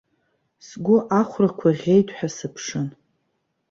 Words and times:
Сгәы 0.67 0.97
ахәрақәа 1.19 1.69
ӷьеит 1.79 2.07
ҳәа 2.15 2.29
сыԥшын. 2.35 2.87